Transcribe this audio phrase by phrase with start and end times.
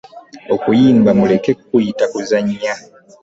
[0.55, 2.73] Okuyimba muleke kukuyita kuzannya.